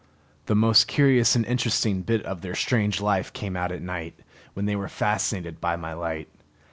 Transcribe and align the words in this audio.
The 0.47 0.55
most 0.55 0.87
curious 0.87 1.35
and 1.35 1.45
interesting 1.45 2.01
bit 2.01 2.23
of 2.25 2.41
their 2.41 2.55
strange 2.55 3.01
life 3.01 3.31
came 3.33 3.55
out 3.55 3.71
at 3.71 3.83
night, 3.83 4.15
when 4.55 4.65
they 4.65 4.75
were 4.75 4.89
fascinated 4.89 5.61
by 5.61 5.75
my 5.75 5.93
light. 5.93 6.27